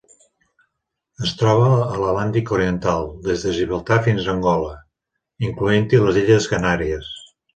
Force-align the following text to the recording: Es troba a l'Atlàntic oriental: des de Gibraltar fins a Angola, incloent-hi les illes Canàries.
Es 1.25 1.33
troba 1.41 1.67
a 1.73 1.99
l'Atlàntic 2.03 2.53
oriental: 2.57 3.05
des 3.27 3.45
de 3.47 3.53
Gibraltar 3.59 3.99
fins 4.09 4.25
a 4.25 4.33
Angola, 4.35 4.73
incloent-hi 5.51 6.03
les 6.07 6.21
illes 6.25 6.49
Canàries. 6.55 7.15